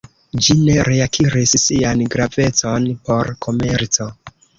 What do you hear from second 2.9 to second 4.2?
por komerco.